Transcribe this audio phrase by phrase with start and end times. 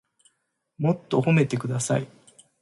[0.79, 2.07] もっと褒めてください